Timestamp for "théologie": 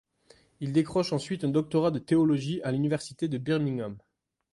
1.99-2.59